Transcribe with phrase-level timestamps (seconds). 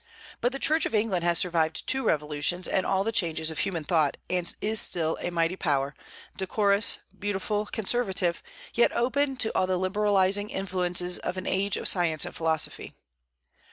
[0.39, 3.83] But the Church of England has survived two revolutions and all the changes of human
[3.83, 5.93] thought, and is still a mighty power,
[6.35, 8.41] decorous, beautiful, conservative,
[8.73, 12.95] yet open to all the liberalizing influences of an age of science and philosophy.